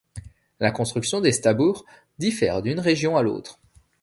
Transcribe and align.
La 0.59 0.71
construction 0.71 1.21
des 1.21 1.31
stabburs 1.31 1.85
diffère 2.17 2.63
d'une 2.63 2.79
région 2.79 3.17
à 3.17 3.21
l'autre. 3.21 3.59